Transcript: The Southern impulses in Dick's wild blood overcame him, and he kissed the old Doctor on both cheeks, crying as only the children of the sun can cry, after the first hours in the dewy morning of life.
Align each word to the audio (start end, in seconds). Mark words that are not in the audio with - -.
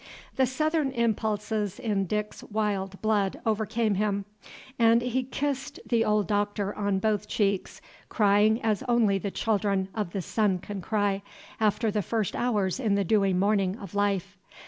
The 0.35 0.47
Southern 0.47 0.89
impulses 0.93 1.77
in 1.79 2.07
Dick's 2.07 2.41
wild 2.45 2.99
blood 3.03 3.39
overcame 3.45 3.93
him, 3.93 4.25
and 4.79 4.99
he 5.03 5.21
kissed 5.21 5.79
the 5.85 6.03
old 6.03 6.25
Doctor 6.27 6.73
on 6.73 6.97
both 6.97 7.27
cheeks, 7.27 7.81
crying 8.09 8.59
as 8.63 8.81
only 8.89 9.19
the 9.19 9.29
children 9.29 9.89
of 9.93 10.09
the 10.11 10.23
sun 10.23 10.57
can 10.57 10.81
cry, 10.81 11.21
after 11.59 11.91
the 11.91 12.01
first 12.01 12.35
hours 12.35 12.79
in 12.79 12.95
the 12.95 13.03
dewy 13.05 13.33
morning 13.33 13.77
of 13.77 13.93
life. 13.93 14.39